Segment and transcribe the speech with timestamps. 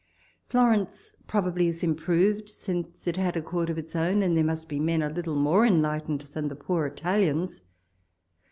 [0.47, 4.67] Florence probably is improved since it had a Court of its own, and there must
[4.67, 7.61] be men a little more enlightened than the poor Italians.